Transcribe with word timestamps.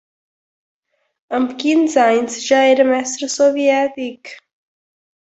A 1.35 1.37
quinze 1.61 2.01
anys, 2.15 2.39
ja 2.49 2.65
era 2.73 2.89
Mestre 2.95 3.33
soviètic. 3.37 4.21